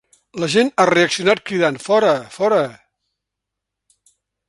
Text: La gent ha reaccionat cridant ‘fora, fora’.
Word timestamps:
La 0.43 0.47
gent 0.53 0.71
ha 0.77 0.85
reaccionat 0.91 1.43
cridant 1.51 1.79
‘fora, 1.85 2.17
fora’. 2.39 2.65